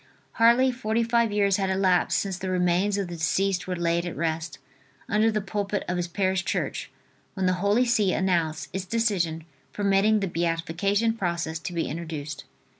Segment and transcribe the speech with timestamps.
[0.31, 4.17] Hardly forty five years had elapsed since the remains of the deceased were laid at
[4.17, 4.57] rest,
[5.07, 6.89] under the pulpit of his parish church,
[7.35, 9.43] when the Holy See announced its decision
[9.73, 12.45] permitting the beatification process to be introduced.